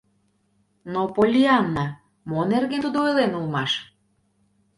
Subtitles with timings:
[0.93, 1.87] —Но, Поллианна,
[2.29, 3.71] мо нерген тудо ойлен улмаш?